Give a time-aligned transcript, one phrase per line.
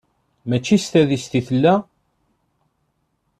[0.49, 1.75] Mačci s tadist i tella?